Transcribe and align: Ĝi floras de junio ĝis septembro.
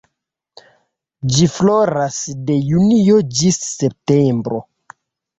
Ĝi 1.33 1.49
floras 1.55 2.17
de 2.47 2.55
junio 2.69 3.17
ĝis 3.41 3.59
septembro. 3.65 4.63